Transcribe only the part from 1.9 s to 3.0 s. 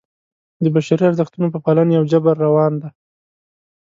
یو جبر روان دی.